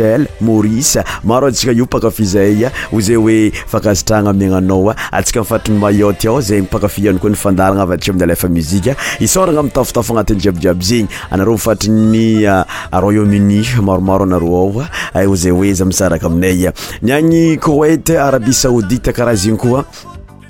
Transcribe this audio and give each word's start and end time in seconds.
maris 0.41 0.97
maro 1.23 1.47
antsika 1.47 1.71
io 1.73 1.85
pakafizaaya 1.85 2.71
o 2.93 2.99
zay 3.01 3.15
ah. 3.15 3.19
oe 3.19 3.51
fankazitrana 3.67 4.33
miaignanaoa 4.33 4.95
atsika 5.11 5.39
ah. 5.39 5.43
mifatriny 5.43 5.79
mayotte 5.79 6.27
ao 6.27 6.41
zay 6.41 6.61
pakafihany 6.61 7.19
koa 7.19 7.29
nifandarana 7.29 7.81
avadika 7.81 8.11
amielafa 8.11 8.47
muzika 8.49 8.95
isorana 9.19 9.63
mitafotafo 9.63 10.13
agnatin'ny 10.13 10.39
jiabydjiaby 10.41 10.85
zegny 10.85 11.07
anareo 11.31 11.53
mifatriny 11.53 12.47
ah, 12.47 12.65
royaume-uni 12.91 13.67
maromaro 13.81 14.23
anare 14.23 14.45
aoa 14.47 14.89
a 15.13 15.27
o 15.27 15.35
zay 15.35 15.51
oe 15.51 15.73
za 15.73 15.85
misaraka 15.85 16.25
aminaya 16.27 16.73
niagny 17.01 17.57
koete 17.57 18.19
arabia 18.19 18.53
saodita 18.53 19.13
karaha 19.13 19.35
zegny 19.35 19.57
koa 19.57 19.85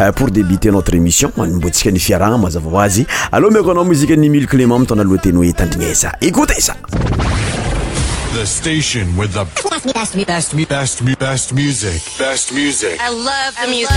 Euh, 0.00 0.10
pour 0.12 0.30
débuter 0.30 0.70
notre 0.70 0.94
émission 0.94 1.30
on 1.36 1.46
ny 1.46 1.60
fiarahna 1.98 2.36
mazava 2.38 2.86
Allô, 3.32 3.50
mais 3.50 3.58
quand 3.60 3.76
on 3.76 3.84
musique 3.84 4.10
mozika 4.16 4.40
ni 4.44 4.46
clément 4.46 4.80
écoutez 6.20 6.60
ça 6.60 6.76
The 8.36 8.44
station 8.44 9.06
with 9.16 9.32
the 9.32 9.44
best, 9.94 10.14
music. 10.16 10.68
Best 10.68 11.00
music. 12.50 12.98
I 13.00 13.10
love 13.12 13.54
the 13.54 13.66
music. 13.70 13.94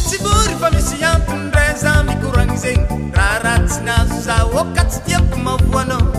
mtsy 0.00 0.16
vory 0.24 0.54
pamisyatonraza 0.62 1.90
mikoragny 2.08 2.56
zegny 2.64 2.88
raha 3.18 3.38
raha 3.44 3.60
tsy 3.68 3.78
nazo 3.86 4.16
za 4.26 4.36
ôka 4.60 4.82
tsy 4.90 4.98
tiako 5.06 5.36
mavoanao 5.46 6.11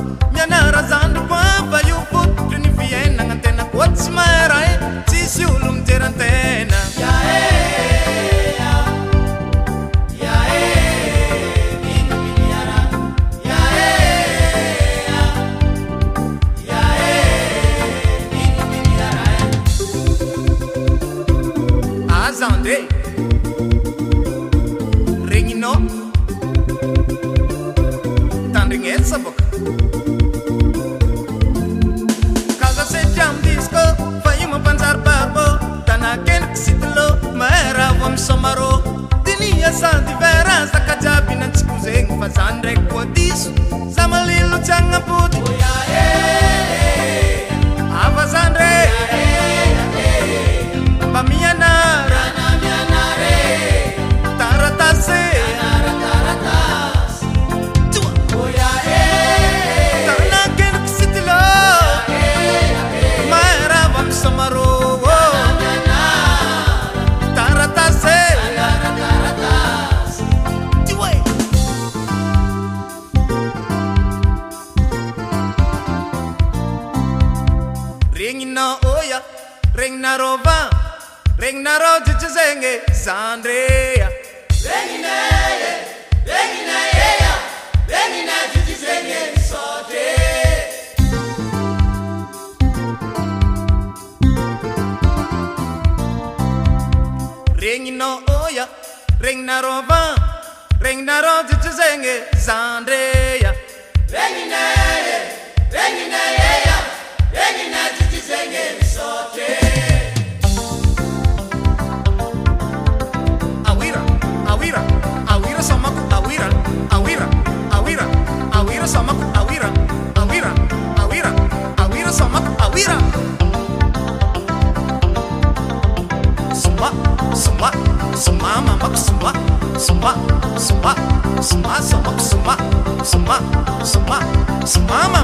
Sumama, 133.03 133.83
sumama, 133.85 134.65
sumama, 134.65 135.19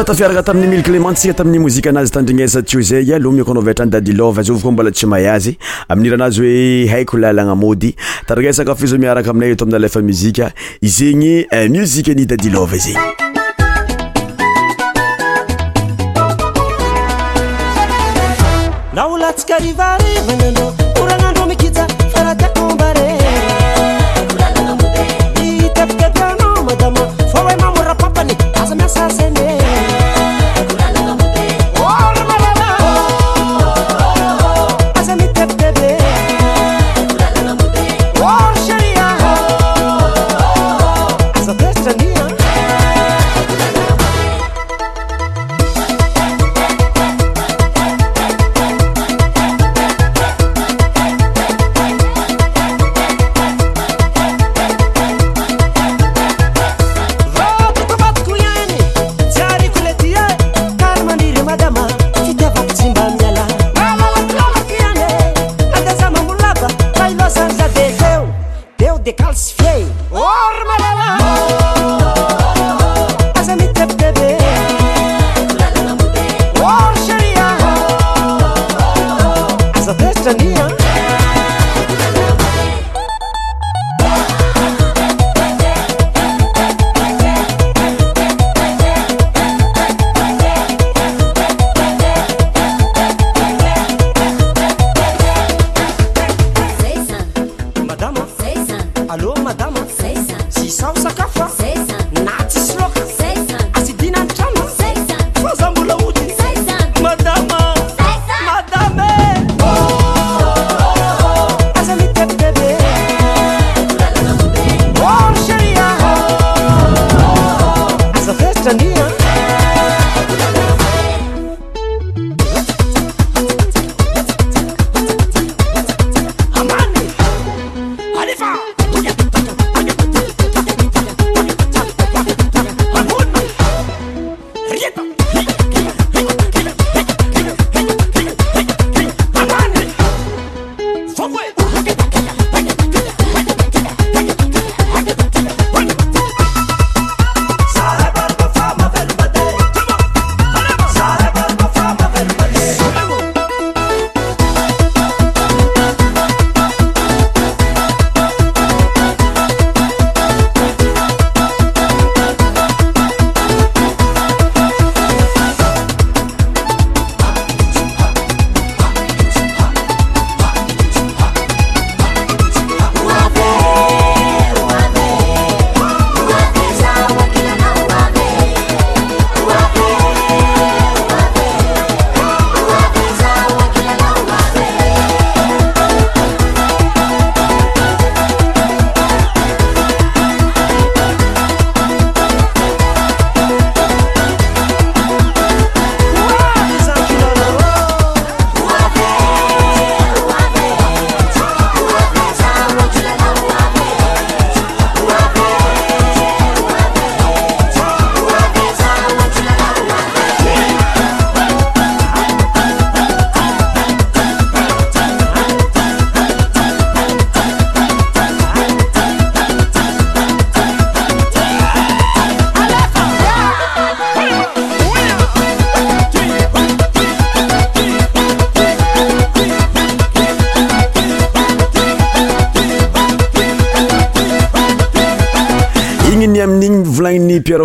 atafiaraka 0.00 0.42
tamin'ny 0.42 0.68
mile 0.68 0.82
clementy 0.82 1.20
sika 1.20 1.34
tamin'ny 1.34 1.58
mozika 1.58 1.90
anazy 1.90 2.10
tandrignesa 2.12 2.62
ty 2.62 2.78
o 2.78 2.80
zay 2.80 3.12
aloha 3.14 3.34
miako 3.34 3.50
anao 3.52 3.62
viatra 3.62 3.84
ny 3.84 3.90
dady 3.90 4.12
lova 4.12 4.42
zao 4.42 4.54
avao 4.54 4.62
koa 4.62 4.72
mbola 4.72 4.90
tsymaay 4.90 5.28
azy 5.28 5.56
amin'iranazy 5.88 6.40
hoe 6.40 6.86
haiko 6.88 7.18
lalagnamody 7.18 7.94
tandrigna 8.26 8.52
sakafo 8.52 8.84
izao 8.84 8.98
miaraka 8.98 9.30
aminay 9.30 9.50
eatao 9.52 9.66
amin'ny 9.66 9.76
alafa 9.76 10.00
muzika 10.00 10.52
izegny 10.80 11.44
eh, 11.50 11.68
muzika 11.70 12.14
ny 12.14 12.24
dady 12.26 12.48
lova 12.50 12.76
zagnya 12.78 12.96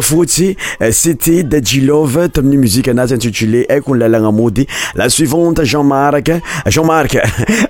faute, 0.06 0.40
eh, 0.80 0.92
c'était 0.92 1.44
Daddy 1.44 1.82
Love, 1.82 2.30
tamin'ny 2.30 2.58
musique 2.58 2.90
naz 2.90 3.12
intitulé 3.12 3.66
Ekun 3.70 3.96
la 3.96 4.08
lalagna 4.08 4.32
mody 4.32 4.68
la 4.94 5.10
suivante 5.10 5.64
jean-marc 5.66 6.30
eh, 6.30 6.42
jean-marc 6.70 7.18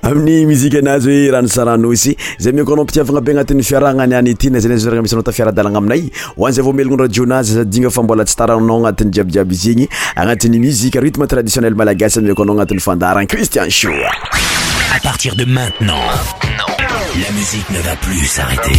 amin'ny 0.02 0.44
musique 0.52 0.74
anazy 0.76 1.28
hoe 1.28 1.32
rano 1.32 1.48
saranosy 1.48 2.14
zay 2.38 2.52
miako 2.52 2.74
anao 2.74 2.84
mpitiavagna 2.84 3.20
be 3.22 3.28
agnatin'ny 3.30 3.62
fiaragnany 3.62 4.14
any 4.14 4.30
ity 4.32 4.50
na 4.50 4.58
zay 4.60 4.68
na 4.70 4.76
zoragna 4.76 5.02
misy 5.02 5.14
anao 5.14 5.22
tafiara-dalagna 5.24 5.78
aminay 5.78 6.10
ho 6.36 6.44
an'izay 6.46 6.62
vao 6.64 6.72
melogno 6.74 7.04
radion'azy 7.04 7.54
sadigna 7.54 7.88
fa 7.88 8.02
musique 10.60 10.98
rythme 11.00 11.26
traditionnel 11.26 11.74
malagasy 11.74 12.20
miako 12.20 12.42
anao 12.42 12.58
agnatin'ny 12.60 13.26
christian 13.26 13.70
show 13.70 13.88
à 14.94 15.00
partir 15.00 15.34
de 15.36 15.44
maintenant, 15.44 15.98
la 17.14 17.32
musique 17.36 17.68
ne 17.70 17.80
va 17.80 17.96
plus 17.96 18.24
s'arrêter. 18.24 18.72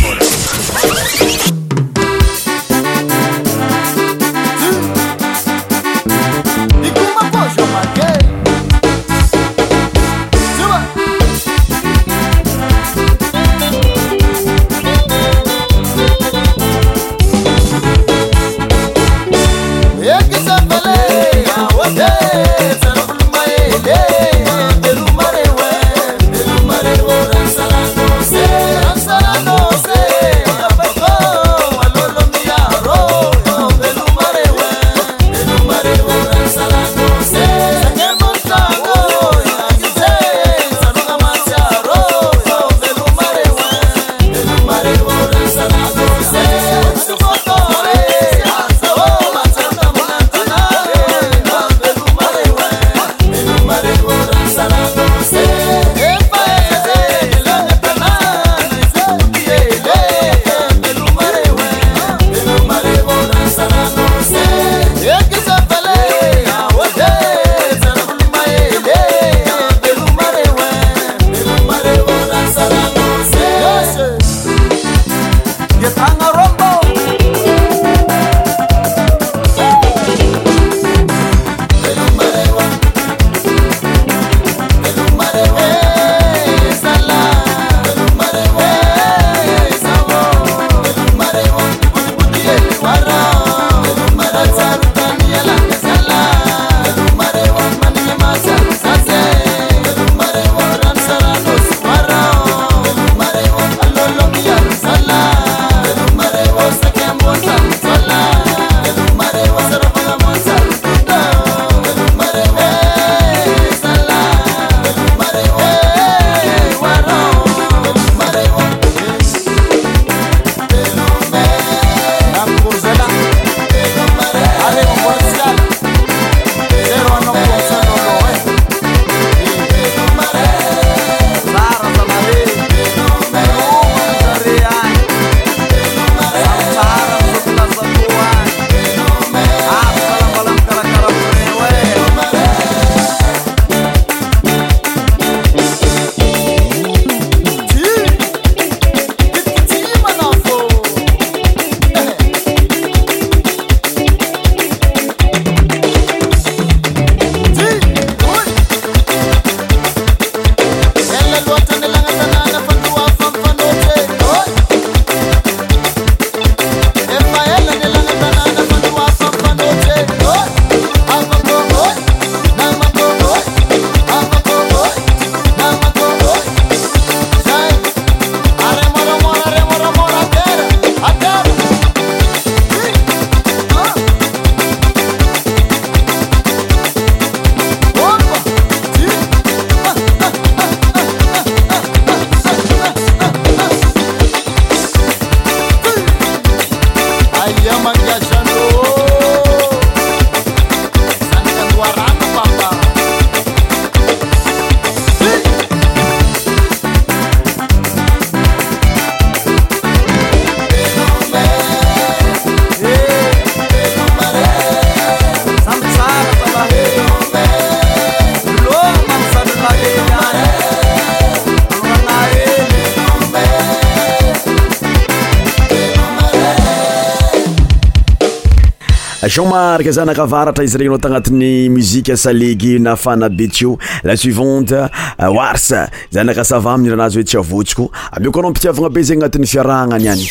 jeanmark 229.37 229.87
zanakavaratra 229.93 230.63
izy 230.65 230.77
regny 230.81 230.95
nao 230.95 231.01
tagnatin'ny 231.03 231.69
muziqe 231.69 232.15
salegy 232.17 232.79
naafana 232.81 233.29
be 233.29 233.45
tsy 233.53 233.67
o 233.69 233.75
la 234.03 234.17
suivande 234.17 234.79
euh, 234.89 235.29
wars 235.29 235.69
zanaka 236.09 236.41
asava 236.41 236.73
aminiranazy 236.73 237.19
hoe 237.21 237.27
tsy 237.29 237.37
avotsiko 237.37 237.91
amo 238.17 238.31
koa 238.31 238.41
anao 238.41 238.51
mpitiavagna 238.51 238.89
be 238.89 239.03
zegny 239.03 239.21
agnatin'ny 239.21 239.45
fiarahagnany 239.53 240.07
any 240.09 240.25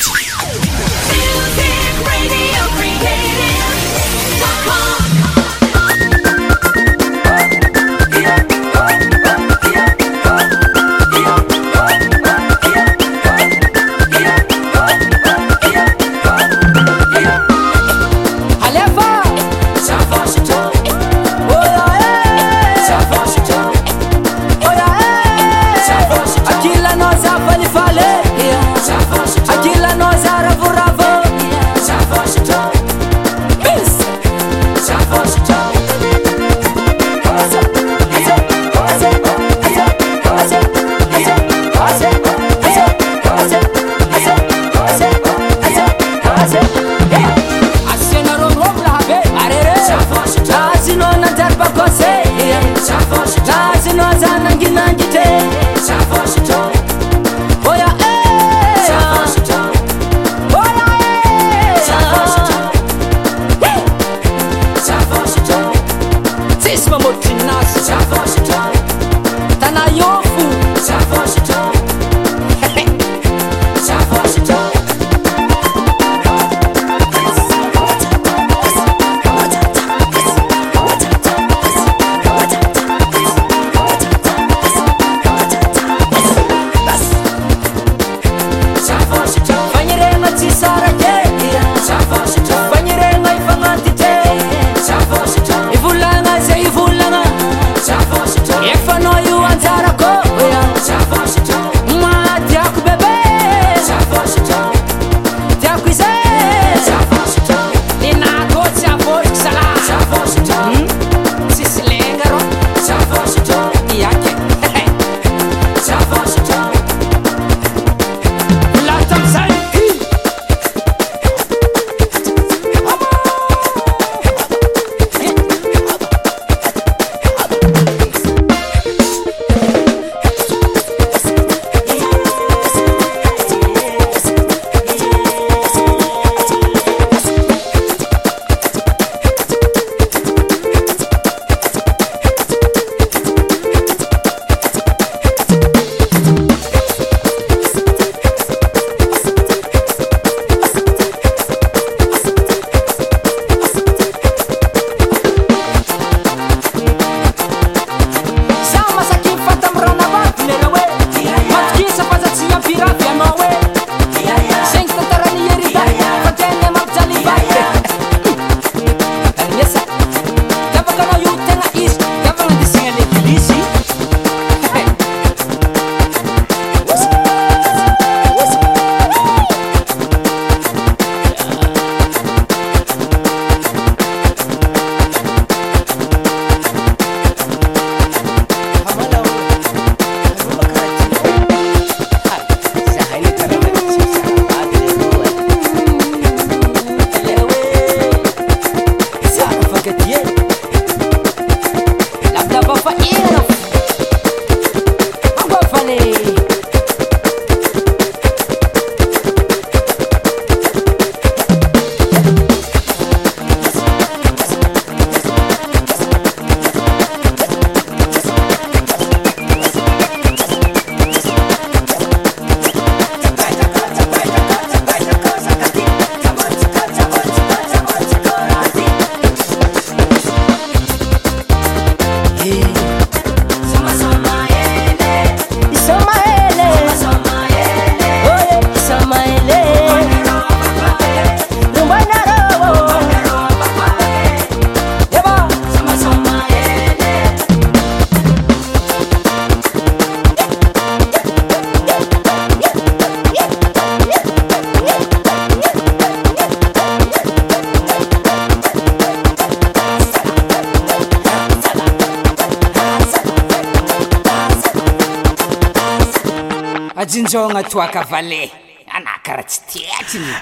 jinjanaka 267.08 268.04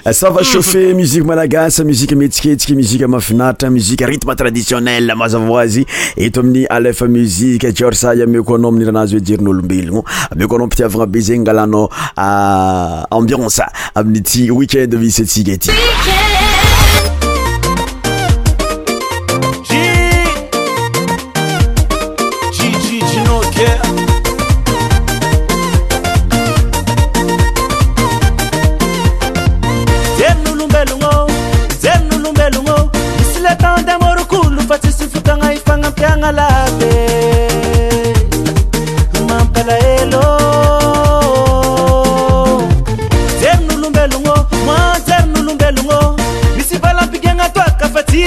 aasava 0.05 0.39
euh, 0.39 0.43
chauffet 0.45 0.93
muzike 0.93 1.23
malagasa 1.25 1.83
muzika 1.83 2.15
mietsiketsika 2.15 2.73
muzika 2.73 3.07
mahafinaritra 3.07 3.69
muzike 3.71 4.05
rithme 4.05 4.35
traditionnel 4.35 5.13
mazavao 5.17 5.57
azy 5.59 5.83
eto 6.15 6.39
amin'ny 6.39 6.67
alefa 6.69 7.07
muzike 7.09 7.73
jiorsay 7.73 8.21
ame 8.23 8.41
ko 8.45 8.55
anao 8.55 8.69
amin'irahanazy 8.71 9.17
hoe 9.17 9.25
jerin'olombelogno 9.31 10.03
ah, 10.05 10.27
ame 10.31 10.47
ko 10.47 10.55
anao 10.55 10.67
mipitiavagna 10.67 11.07
be 11.07 11.19
zegny 11.21 11.41
angalanao 11.41 11.89
ambionca 13.11 13.67
aminy 13.95 14.23
ty 14.23 14.51
weekend 14.51 14.93
misy 14.93 15.23
ntsika 15.27 15.53
ity 15.57 15.71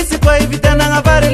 se 0.04 0.18
kwa 0.18 0.38
evita 0.38 0.74
na 0.74 0.84
ngavari 0.90 1.30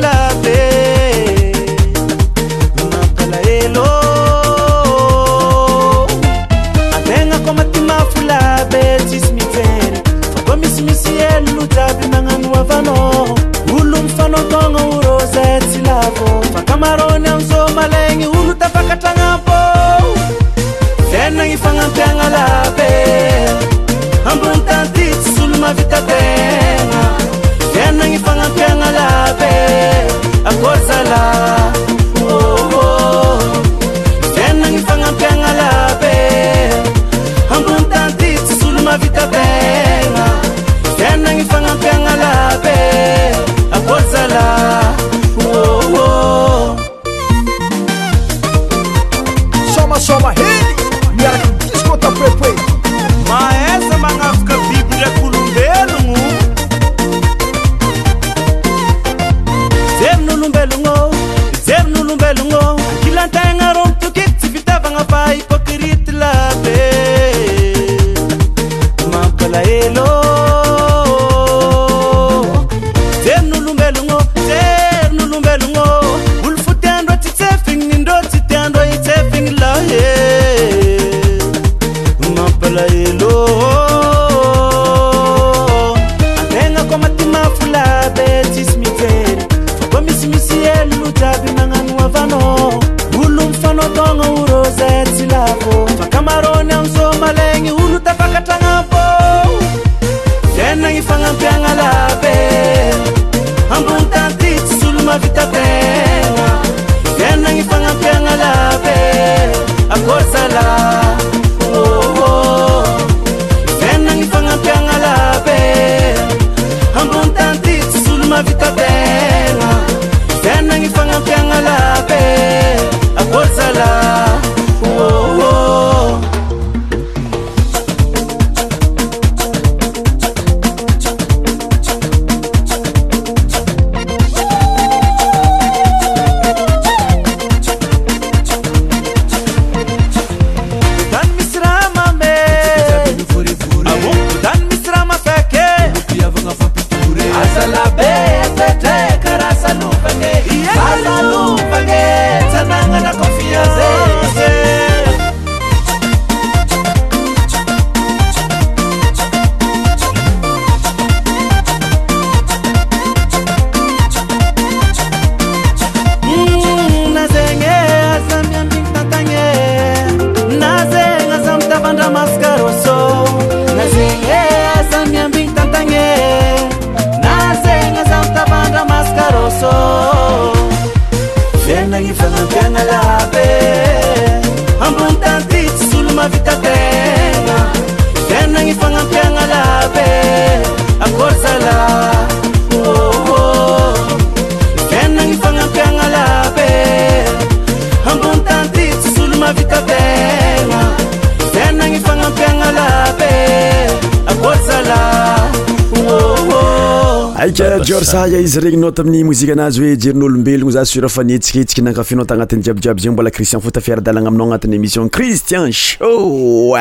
aka 207.45 207.85
jorsay 207.85 208.43
izy 208.43 208.61
regny 208.61 208.81
nao 208.81 208.91
tamin'y 208.91 209.25
mozikanazy 209.25 209.81
oe 209.83 209.97
jerin'olombelogno 210.01 210.71
za 210.73 210.85
srafanetsiketsiknakafo 210.85 212.25
tagnatin'yjibjiaby 212.25 212.89
euh, 212.89 212.95
euh, 212.97 213.03
zegny 213.03 213.13
mbola 213.13 213.31
ristin 213.31 213.61
fotafirdalana 213.61 214.29
aminao 214.29 214.47
anatn'yémission 214.53 215.11
cristian 215.11 215.71
sho 215.71 216.75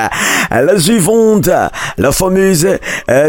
lasuivande 0.66 1.68
lafamese 1.98 2.80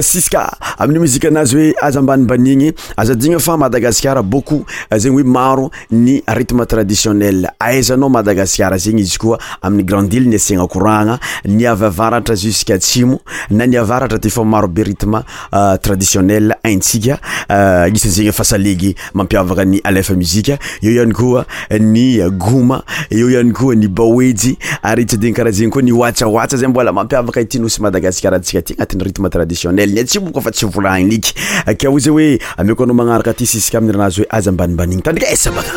sia 0.00 0.50
amiy 0.78 0.98
moziaazy 0.98 1.74
oeazmbaibainy 1.82 2.72
azina 2.96 3.38
fa 3.40 3.56
madagasarbeako 3.56 4.62
zegny 4.96 5.16
oe 5.16 5.24
maro 5.24 5.70
ny 5.90 6.20
rtme 6.28 6.66
traditionnel 6.66 7.48
aaizanao 7.60 8.08
madagasar 8.08 8.78
zegny 8.78 9.00
izy 9.00 9.18
koa 9.18 9.38
amiy 9.62 9.84
granil 9.84 10.30
nasinaorana 10.30 11.18
niavavaratra 11.46 12.34
zosksinavratra 12.36 14.18
yf 14.22 14.38
marobe 14.44 14.84
rtme 14.84 15.18
euh, 15.52 15.76
traditionnel 15.82 16.54
antsika 16.62 17.18
Ah, 17.48 17.88
isan'izegny 17.88 18.28
e 18.28 18.32
fahasalegy 18.32 18.94
mampiavaka 19.14 19.64
ny 19.64 19.80
alfa 19.84 20.14
mizika 20.14 20.58
eo 20.82 20.90
ihany 20.92 21.12
koa 21.12 21.44
eh, 21.70 21.80
ny 21.80 22.20
eh, 22.20 22.28
goma 22.30 22.82
eo 23.10 23.30
ihany 23.30 23.52
koa 23.52 23.72
eh, 23.74 23.78
ni 23.78 23.88
bawejy 23.88 24.56
ary 24.82 25.02
itsyadigny 25.04 25.36
karaha 25.36 25.52
zegny 25.52 25.70
koa 25.72 25.82
nioatsaoatsa 25.82 26.56
zay 26.56 26.68
mbola 26.68 26.92
mampiavaka 26.92 27.40
ity 27.40 27.58
nosy 27.58 27.82
madagasika 27.82 28.30
rantsika 28.30 28.58
aty 28.58 28.72
agnatin'ny 28.74 29.04
rythme 29.04 29.30
traditionnel 29.30 29.90
ny 29.94 30.00
atsibokafa 30.04 30.50
tsy 30.52 30.66
volani 30.66 31.04
niky 31.04 31.34
ake 31.66 31.88
o 31.88 31.98
zay 31.98 32.10
hoe 32.12 32.38
ameko 32.56 32.82
anao 32.84 32.96
magnaraka 32.96 33.34
ty 33.34 33.46
siska 33.46 33.78
amin'ny 33.78 33.96
ranazy 33.96 34.20
hoe 34.24 34.28
aza 34.30 34.50
ambanimbanigny 34.50 35.02
tanika 35.02 35.30
esa 35.30 35.52
baka 35.52 35.72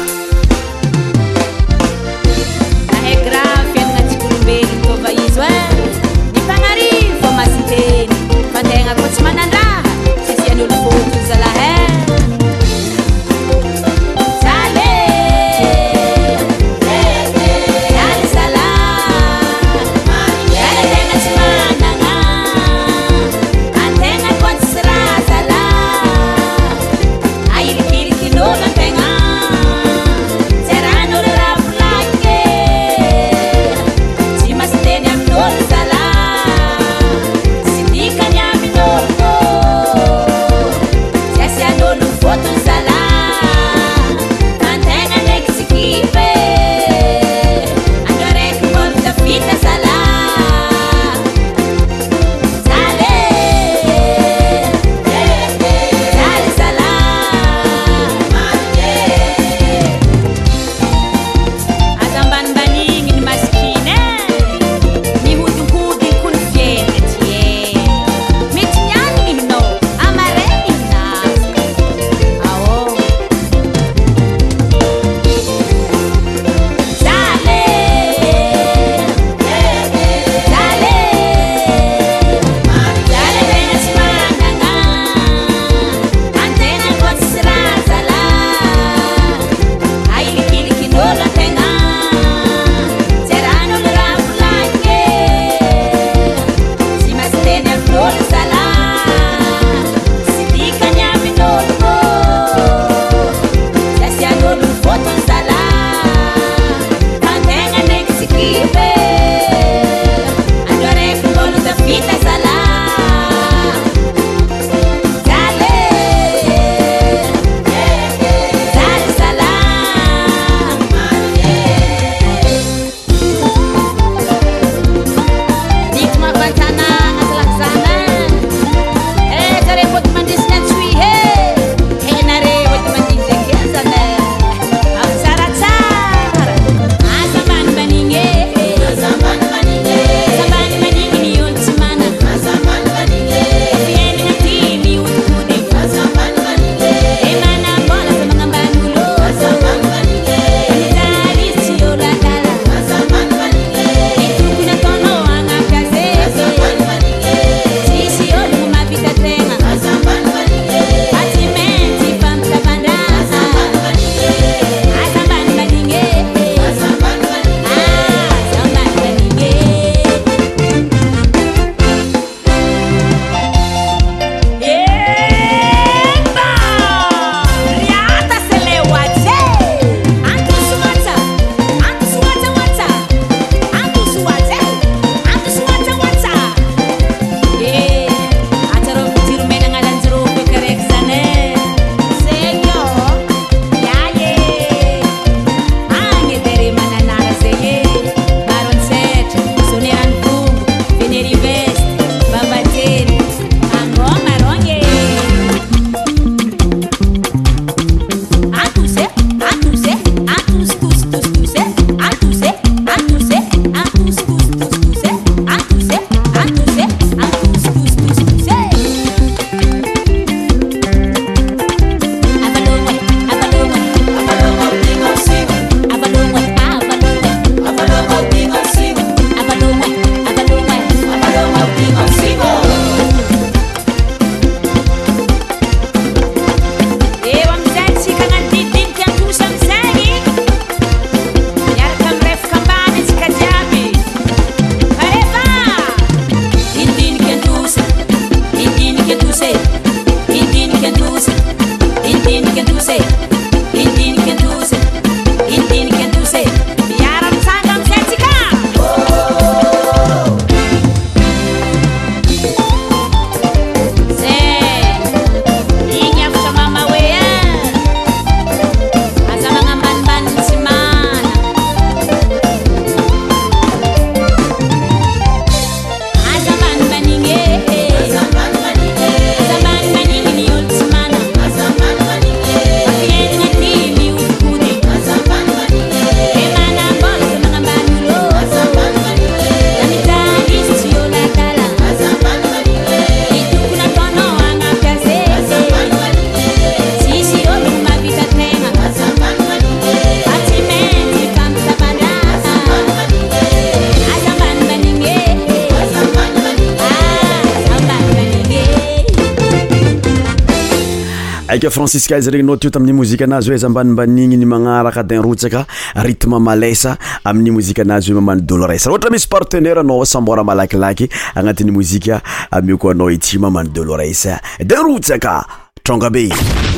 franciska 311.69 312.17
izy 312.19 312.29
regny 312.31 312.45
anao 312.45 312.57
teo 312.57 312.69
tamin'ny 312.71 312.93
mozika 312.93 313.25
anazy 313.25 313.49
hoe 313.49 313.55
izy 313.55 313.65
ambanimbanigny 313.65 314.37
ny 314.37 314.45
magnaraka 314.45 315.01
din 315.03 315.21
rotsaka 315.21 315.65
ritme 315.95 316.39
malasa 316.39 316.97
amin'ny 317.25 317.51
mozika 317.51 317.81
anazy 317.81 318.11
oe 318.11 318.15
mamano 318.15 318.41
dolo 318.41 318.67
resaa 318.67 318.91
ohatra 318.91 319.09
misy 319.09 319.27
partenaire 319.27 319.79
anao 319.79 320.05
sambora 320.05 320.43
malakilaky 320.43 321.09
agnatin'ny 321.35 321.71
mozika 321.71 322.21
amio 322.51 322.77
ko 322.77 322.91
anao 322.93 323.09
i 323.09 323.17
ty 323.17 323.37
mamano 323.39 323.69
dolo 323.73 323.97
resa 323.97 324.39
din 324.63 324.83
rotsaka 324.87 325.45
tronga 325.83 326.09
be 326.09 326.29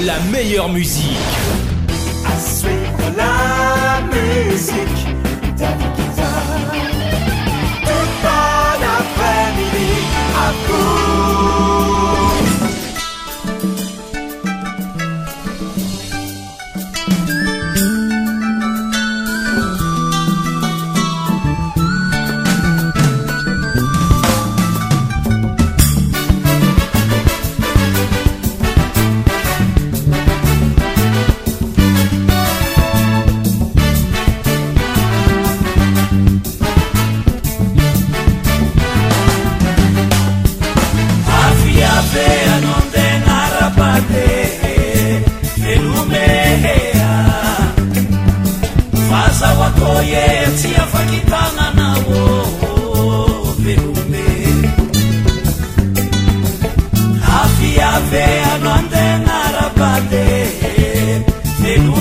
la 0.05 0.15
meilleure 0.31 0.71
mosiqe 0.71 1.19
s 2.39 2.63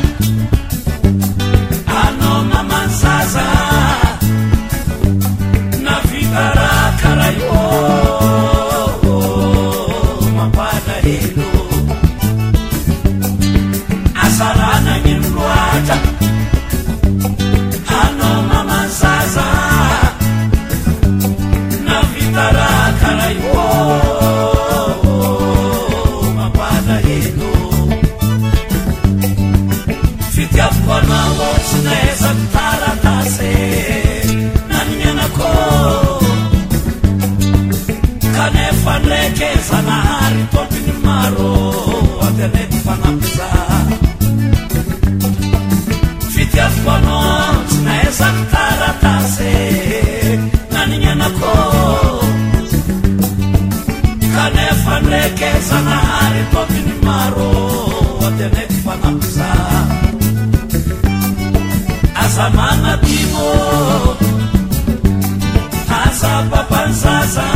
anona 2.02 2.60
mansaza 2.70 3.46
na 5.84 5.94
vitarakarayôô 6.08 7.62
mampanare 10.36 11.18
taratase 48.52 49.54
naninyanako 50.72 51.54
kanefandreke 54.34 55.50
zanahare 55.68 56.42
tobini 56.52 56.94
maro 57.06 57.52
atankfanamiza 58.46 59.50
asa 62.24 62.46
mana 62.56 62.92
dimo 63.04 63.50
asa 66.04 66.32
papanzaza 66.50 67.48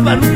ب 0.07 0.30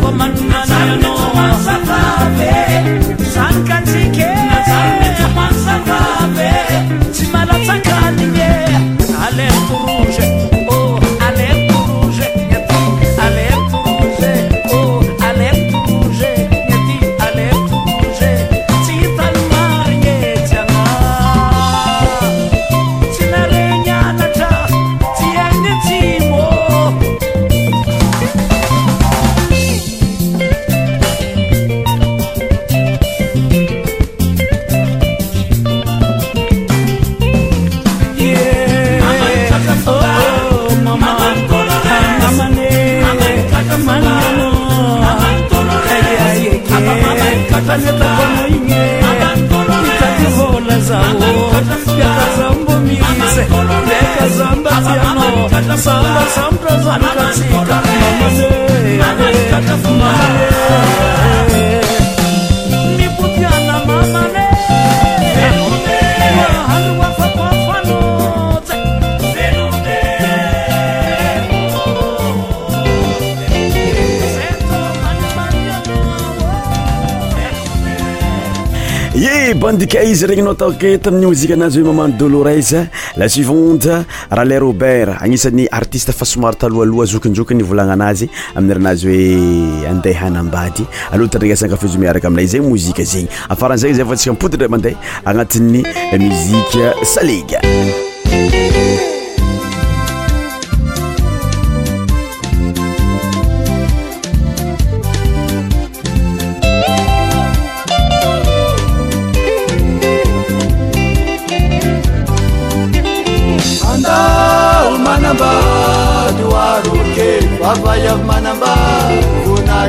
izy 80.15 80.27
regny 80.31 80.45
nao 80.47 80.53
atake 80.55 80.91
tamin'ny 81.03 81.27
mozika 81.27 81.55
anazy 81.57 81.81
hoe 81.81 81.87
mamane 81.89 82.15
dolorese 82.17 82.85
la 83.17 83.27
suivande 83.29 84.05
ra 84.31 84.45
larobert 84.47 85.17
agnisany 85.21 85.67
artiste 85.69 86.13
faasomary 86.15 86.57
talohaloha 86.61 87.03
azokindjokiny 87.09 87.65
volagna 87.67 87.95
anazy 87.99 88.29
amin'ny 88.55 88.75
ranazy 88.79 89.07
hoe 89.19 89.89
andeha 89.91 90.27
hanambady 90.29 90.87
aloha 91.11 91.31
tandragna 91.35 91.55
asankafezo 91.59 91.99
miaraka 91.99 92.29
aminay 92.31 92.47
zeny 92.55 92.69
mozika 92.69 93.05
zegny 93.15 93.29
afaran 93.49 93.79
zegny 93.83 93.97
zay 93.99 94.05
fantsika 94.13 94.31
mipodyndray 94.37 94.69
mandeha 94.69 94.97
agnatin'ny 95.27 95.83
muzike 96.23 96.87
salega 97.15 97.59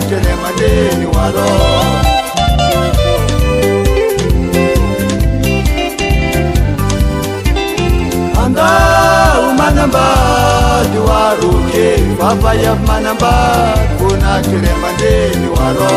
tele 0.02 0.34
madeni 0.43 1.06
walo 1.16 1.46
anda 8.43 8.68
umanamba 9.50 10.08
diwaruke 10.91 11.86
papaya 12.20 12.74
manamba 12.88 13.34
kuna 13.98 14.34
tele 14.48 14.74
madeni 14.84 15.48
walo 15.56 15.91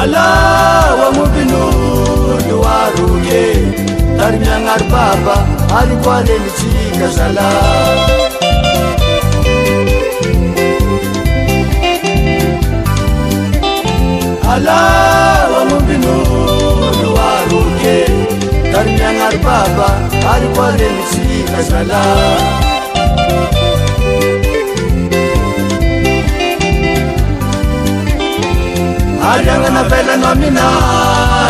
ala 0.00 0.26
wa 0.98 1.08
mubinu 1.16 1.64
diwaruke 2.46 3.40
tarinyangar 4.18 4.82
papa 4.90 5.36
alikwaleni 5.80 6.50
chii 6.60 6.85
casala 7.00 7.48
alaba 14.54 15.60
mubinu 15.70 16.14
luwaruke 17.02 17.96
tarmiangar 18.72 19.36
baba 19.46 19.88
arikwaremisi 20.34 21.26
kasala 21.56 22.00
ariangana 29.32 29.82
velanamina 29.90 30.66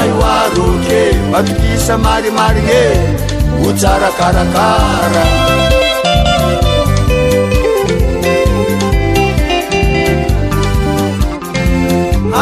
iwaruke 0.08 1.00
vatukisa 1.32 1.94
marimarige 2.04 2.82
ho 3.62 3.70
tsarakarakara 3.80 5.24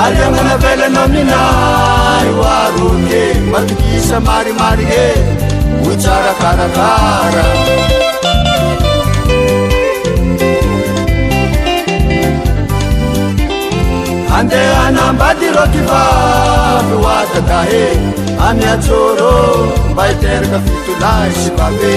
aryananavelanao 0.00 1.06
minay 1.14 2.28
oaronyhe 2.44 3.22
matokisa 3.52 4.16
marimary 4.28 4.86
he 4.92 5.06
ho 5.78 5.90
e, 5.94 5.98
tsarakarakara 6.02 7.44
ande 14.38 14.56
anambadilo 14.84 15.62
kivavu 15.72 16.96
wa 17.04 17.18
tatahe 17.34 17.86
amiatsoro 18.46 19.32
mbaiteraka 19.92 20.58
fitolay 20.60 21.30
sipabe 21.40 21.94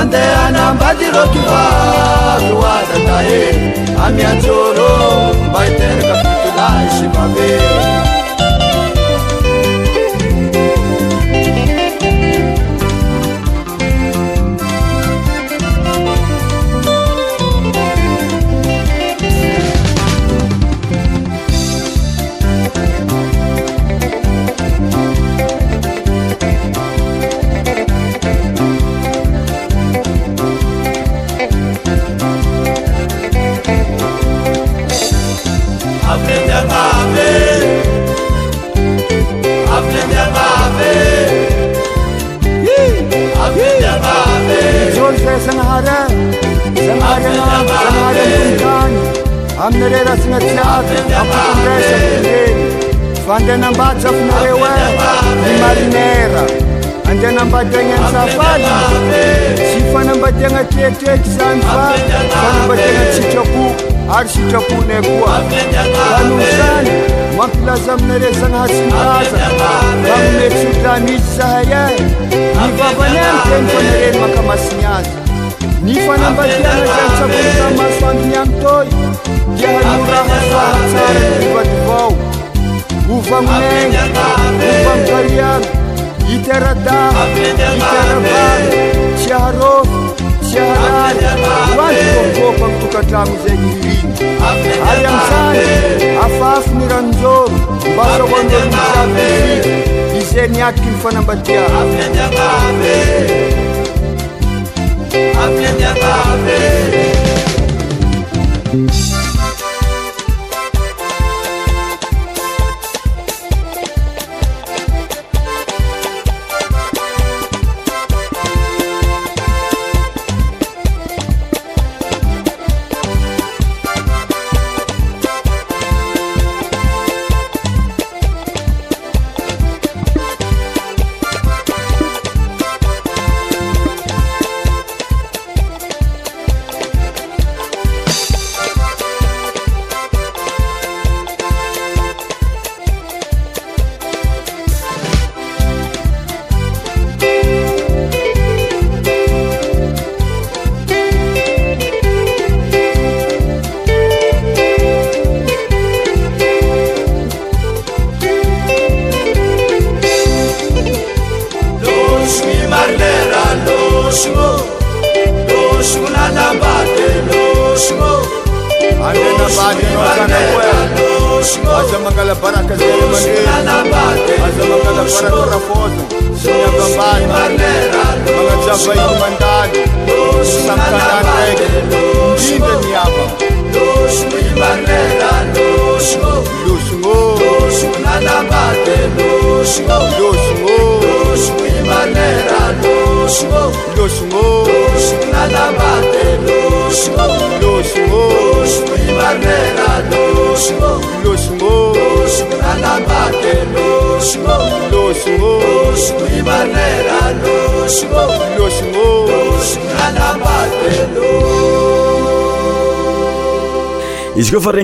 ande 0.00 0.18
anambadilo 0.46 1.22
kivavu 1.32 2.54
wa 2.62 2.74
tatahe 2.94 3.40
amiatsoro 4.06 4.88
mbaiteraka 5.50 6.14
fitolay 6.20 6.84
sipabe 6.98 7.48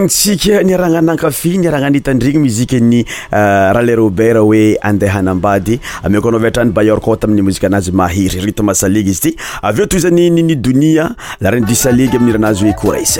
ntsika 0.07 0.61
niarahagnanankafy 0.65 1.57
niarahagnanyhitandrigny 1.59 2.41
mozike 2.45 2.77
ny 2.81 3.01
euh, 3.33 3.73
ra 3.75 3.81
la 3.83 3.95
robert 3.97 4.37
hoe 4.37 4.77
andeha 4.83 5.19
anambady 5.19 5.81
ameko 6.03 6.29
anao 6.29 6.41
avyatrany 6.41 6.73
bayorcot 6.77 7.25
amin'ny 7.25 7.43
mozika 7.47 7.67
anazy 7.71 7.91
mahery 7.91 8.41
rutomasalegue 8.45 9.09
izy 9.15 9.21
ty 9.21 9.37
avyeo 9.63 9.87
toy 9.87 10.01
zany 10.05 10.29
ni 10.31 10.57
donia 10.57 11.11
lareny 11.41 11.65
du 11.67 11.75
salege 11.77 12.17
ami' 12.17 12.31
iranazy 12.31 12.65
hoe 12.67 12.73
corais 12.77 13.17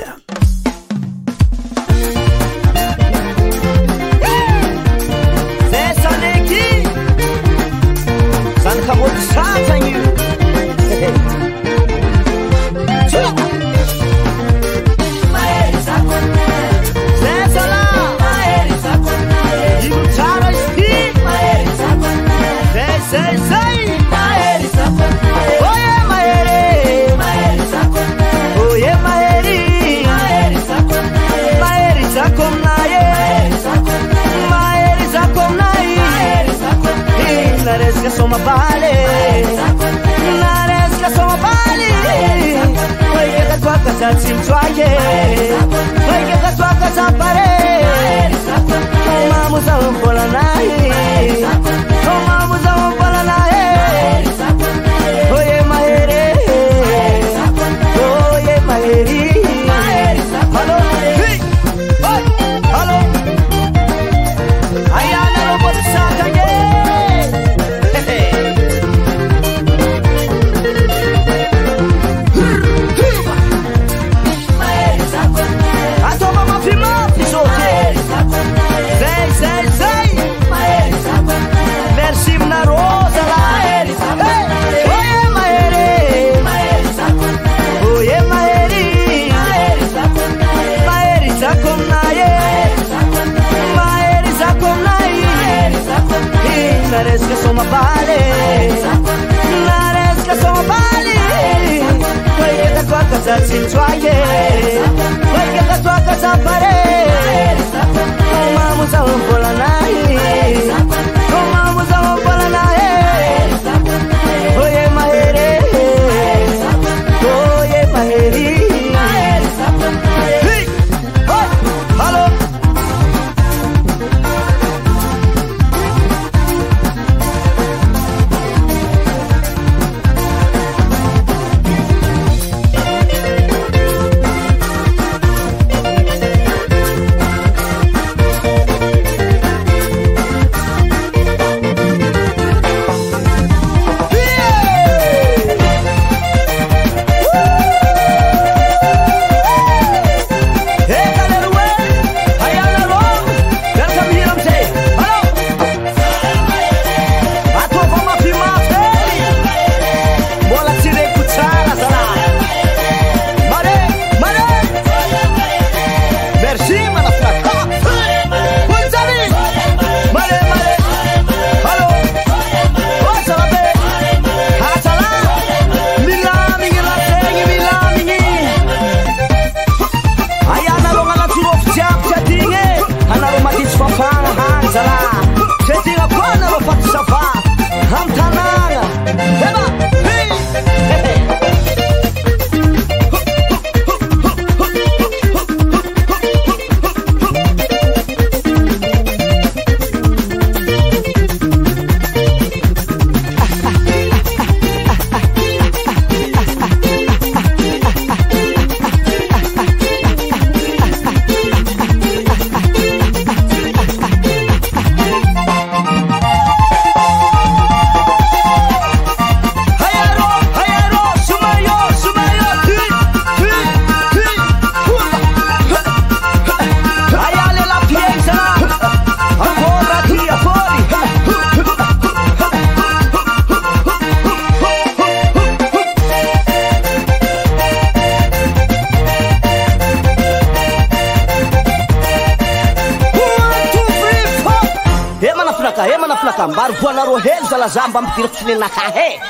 najae 248.59 249.21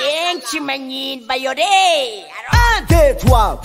ien 0.00 0.42
cimanin 0.42 1.26
vayoretetua 1.26 3.58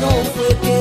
Don't 0.00 0.26
forget. 0.28 0.75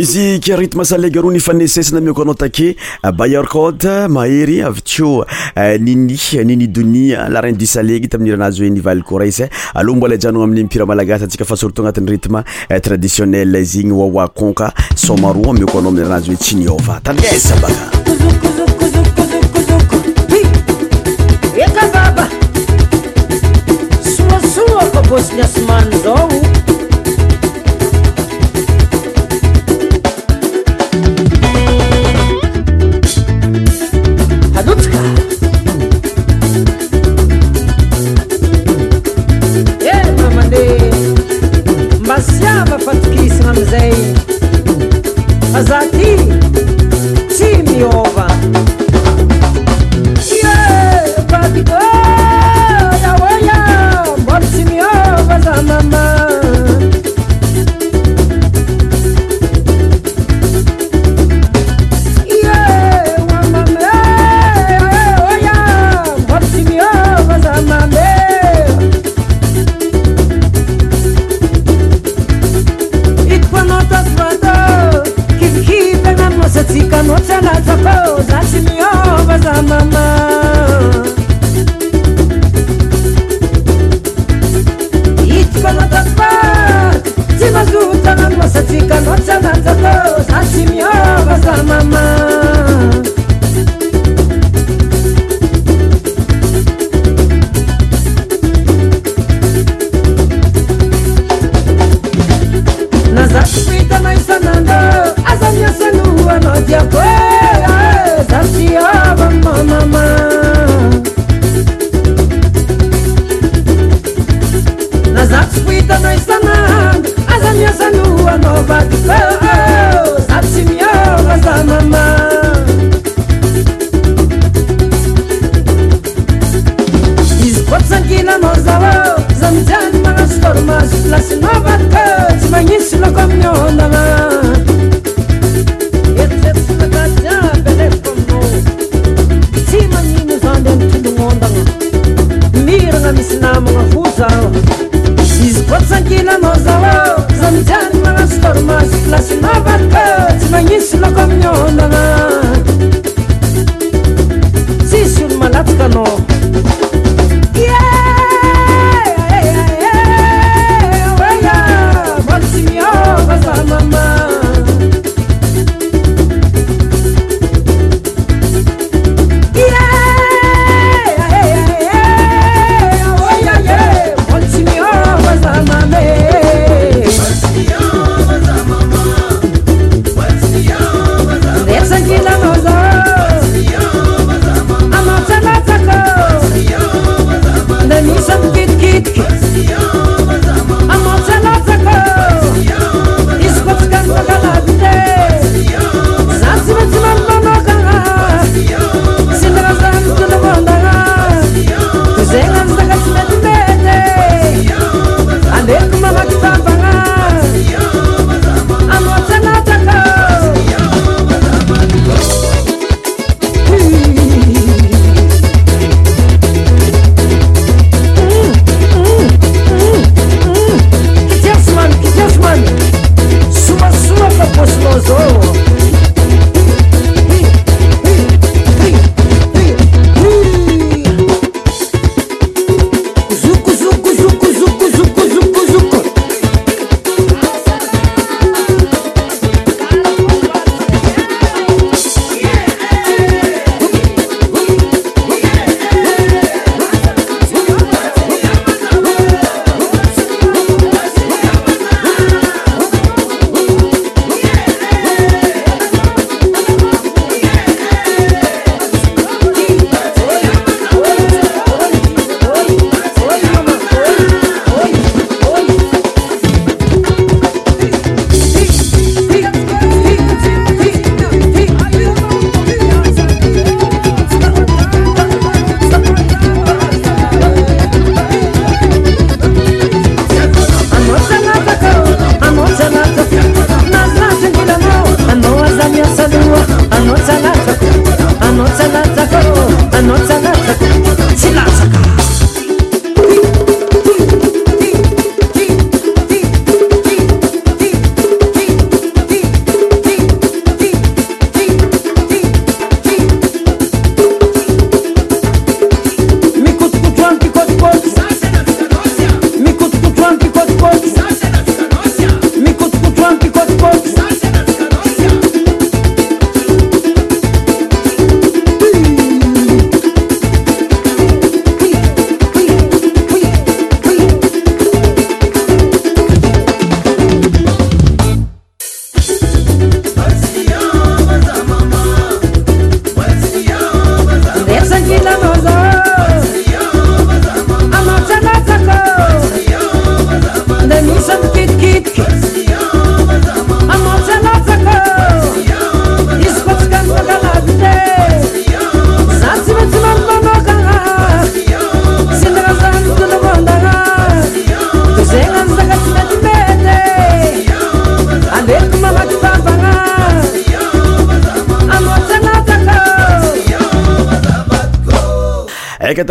izy 0.00 0.40
ke 0.40 0.56
ritme 0.56 0.80
salag 0.84 1.12
aroa 1.20 1.28
nifanesesana 1.36 2.00
mio 2.00 2.14
ko 2.16 2.22
anao 2.24 2.32
take 2.42 2.72
bayercod 3.16 3.84
mahery 4.14 4.56
avy 4.68 4.80
tioa 4.88 5.26
eh, 5.54 5.76
nini 5.78 6.16
nini 6.48 6.66
donisa 6.68 7.26
la 7.34 7.42
rin 7.44 7.52
du 7.60 7.66
salage 7.68 8.08
tamin'niranazy 8.08 8.62
hoe 8.64 8.70
nivalykores 8.78 9.40
a 9.40 9.44
eh. 9.44 9.50
aloha 9.74 9.96
mbola 9.96 10.14
hijanona 10.16 10.44
amin'ny 10.44 10.62
mipira 10.64 10.86
malagasy 10.86 11.24
atsika 11.24 11.44
fa 11.44 11.54
surotoa 11.56 11.82
agnatin'ny 11.84 12.08
ritme 12.14 12.40
eh, 12.70 12.80
traditionnel 12.80 13.60
zy 13.64 13.80
igny 13.82 13.92
wawaconka 14.00 14.72
somaro 14.96 15.52
mio 15.52 15.66
ko 15.66 15.78
anao 15.80 15.90
amiiranazy 15.92 16.30
hoe 16.32 16.36
tsy 16.46 16.56
niofa 16.62 17.00
tandrisasy 17.04 17.48
sabaka 17.48 18.58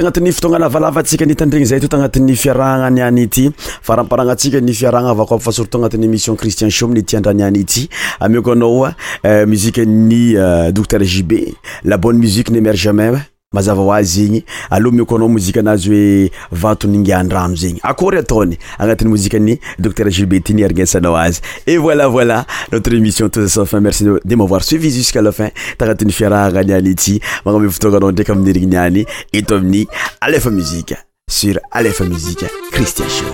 atny 0.09 0.31
fotoagna 0.31 0.57
lavalavatsika 0.59 1.25
nitandregny 1.25 1.65
zay 1.65 1.79
to 1.79 1.87
tagnatin'ny 1.87 2.35
fiarahagna 2.35 2.87
anyany 2.89 3.21
ity 3.29 3.43
faramparana 3.85 4.33
antsika 4.33 4.59
ny 4.61 4.73
fiarahagna 4.73 5.13
ava 5.13 5.25
ko 5.29 5.35
aby 5.37 5.43
fa 5.45 5.51
surtot 5.53 5.77
agnatin'ny 5.79 6.05
émission 6.09 6.35
cristian 6.35 6.69
shomn 6.73 6.97
iti 6.97 7.17
an-draniany 7.19 7.61
ity 7.61 7.85
amie 8.19 8.41
ko 8.41 8.55
anaoa 8.57 8.95
euh, 9.23 9.45
muziqe 9.45 9.85
ny 9.85 10.23
euh, 10.35 10.71
dokter 10.71 11.01
jbe 11.05 11.43
la 11.83 11.97
bonne 11.97 12.17
musique 12.17 12.49
ny 12.49 12.57
émergema 12.57 13.21
mazava 13.53 13.81
hoazy 13.81 14.11
zegny 14.25 14.43
aloha 14.69 14.95
mi 14.95 15.05
koanao 15.05 15.27
mozike 15.29 15.59
anazy 15.59 15.89
hoe 15.89 16.31
vatony 16.51 16.97
ngiandrano 16.99 17.55
zegny 17.55 17.79
akory 17.83 18.17
atany 18.19 18.57
agnatin'ny 18.79 19.09
mozike 19.09 19.35
any 19.37 19.57
docteur 19.79 20.09
jilbertini 20.11 20.63
arignesanao 20.63 21.15
azy 21.17 21.41
et 21.65 21.77
voilà 21.77 22.07
voilà 22.07 22.45
notre 22.71 22.93
émission 22.93 23.27
tousa 23.29 23.49
san 23.49 23.65
fin 23.65 23.79
merci 23.79 24.03
de 24.03 24.35
mavoir 24.35 24.63
suivi 24.63 24.91
jusqu'à 24.91 25.21
la 25.23 25.31
fin 25.31 25.49
tagnatin'ny 25.79 26.11
fiarahagna 26.11 26.59
aniany 26.61 26.91
ity 26.93 27.17
magname 27.45 27.67
votoganao 27.73 28.11
ndreiky 28.11 28.31
aminirignyniany 28.31 29.05
eto 29.33 29.55
aminy 29.55 29.87
alef 30.21 30.45
musiqe 30.45 30.95
sur 31.27 31.57
alf 31.71 32.01
muziqe 32.05 32.45
christie 32.71 33.09
so 33.09 33.33